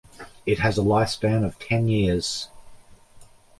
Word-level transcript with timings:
It 0.47 0.57
has 0.57 0.79
a 0.79 0.81
lifespan 0.81 1.45
of 1.45 1.59
ten 1.59 1.87
years. 1.87 2.47